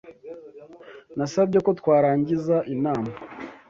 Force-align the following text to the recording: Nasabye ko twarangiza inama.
Nasabye 1.17 1.57
ko 1.65 1.71
twarangiza 1.79 2.55
inama. 2.73 3.11